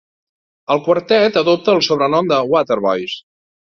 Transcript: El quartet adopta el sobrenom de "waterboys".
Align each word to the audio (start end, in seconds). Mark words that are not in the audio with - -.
El 0.75 0.81
quartet 0.87 1.39
adopta 1.43 1.77
el 1.79 1.85
sobrenom 1.91 2.35
de 2.35 2.43
"waterboys". 2.57 3.21